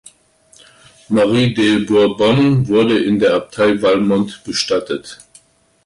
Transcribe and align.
Marie 1.09 1.53
de 1.53 1.85
Bourbon 1.85 2.67
wurde 2.67 2.97
in 3.03 3.19
der 3.19 3.35
Abtei 3.35 3.79
Valmont 3.83 4.43
bestattet. 4.43 5.19